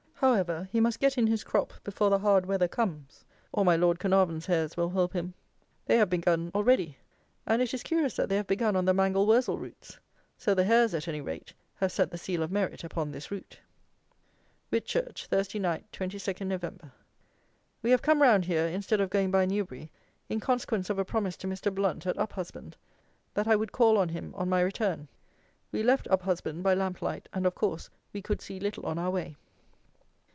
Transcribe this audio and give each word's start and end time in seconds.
However, 0.23 0.69
he 0.71 0.79
must 0.79 0.99
get 0.99 1.17
in 1.17 1.25
his 1.25 1.43
crop 1.43 1.73
before 1.83 2.11
the 2.11 2.19
hard 2.19 2.45
weather 2.45 2.67
comes; 2.67 3.25
or 3.51 3.65
my 3.65 3.75
Lord 3.75 3.97
Caernarvon's 3.97 4.45
hares 4.45 4.77
will 4.77 4.91
help 4.91 5.13
him. 5.13 5.33
They 5.87 5.97
have 5.97 6.11
begun 6.11 6.51
already; 6.53 6.97
and 7.47 7.59
it 7.59 7.73
is 7.73 7.81
curious 7.81 8.17
that 8.17 8.29
they 8.29 8.35
have 8.35 8.45
begun 8.45 8.75
on 8.75 8.85
the 8.85 8.93
mangel 8.93 9.25
wurzel 9.25 9.57
roots. 9.57 9.97
So 10.37 10.53
that 10.53 10.63
hares, 10.65 10.93
at 10.93 11.07
any 11.07 11.21
rate, 11.21 11.55
have 11.77 11.91
set 11.91 12.11
the 12.11 12.19
seal 12.19 12.43
of 12.43 12.51
merit 12.51 12.83
upon 12.83 13.09
this 13.11 13.31
root. 13.31 13.61
Whitchurch, 14.69 15.25
Thursday 15.25 15.57
(night), 15.57 15.91
22 15.91 16.45
Nov. 16.45 16.63
We 17.81 17.89
have 17.89 18.03
come 18.03 18.21
round 18.21 18.45
here, 18.45 18.67
instead 18.67 19.01
of 19.01 19.09
going 19.09 19.31
by 19.31 19.47
Newbury 19.47 19.91
in 20.29 20.39
consequence 20.39 20.91
of 20.91 20.99
a 20.99 21.03
promise 21.03 21.35
to 21.37 21.47
Mr. 21.47 21.73
BLOUNT 21.73 22.05
at 22.05 22.17
Uphusband, 22.17 22.75
that 23.33 23.47
I 23.47 23.55
would 23.55 23.71
call 23.71 23.97
on 23.97 24.09
him 24.09 24.35
on 24.35 24.47
my 24.49 24.61
return. 24.61 25.07
We 25.71 25.81
left 25.81 26.07
Uphusband 26.11 26.61
by 26.61 26.75
lamp 26.75 27.01
light, 27.01 27.27
and, 27.33 27.47
of 27.47 27.55
course, 27.55 27.89
we 28.13 28.21
could 28.21 28.39
see 28.39 28.59
little 28.59 28.85
on 28.85 28.99
our 28.99 29.09
way. 29.09 29.35